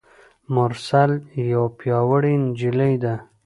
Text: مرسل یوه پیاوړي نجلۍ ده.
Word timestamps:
مرسل 0.55 1.11
یوه 1.51 1.67
پیاوړي 1.79 2.33
نجلۍ 2.45 2.93
ده. 3.03 3.15